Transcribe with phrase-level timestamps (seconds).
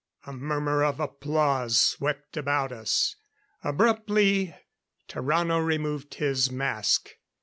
[0.25, 3.17] A murmur of applause swept about us.
[3.63, 4.55] Abruptly
[5.07, 7.09] Tarrano removed his mask.